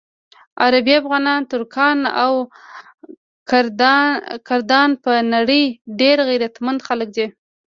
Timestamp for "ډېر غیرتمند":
5.99-6.79